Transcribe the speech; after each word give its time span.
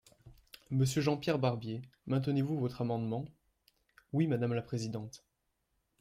Monsieur 0.71 0.99
Jean-Pierre 1.03 1.37
Barbier, 1.37 1.83
maintenez-vous 2.07 2.57
votre 2.57 2.81
amendement? 2.81 3.25
Oui, 4.13 4.25
madame 4.25 4.55
la 4.55 4.63
présidente. 4.63 5.23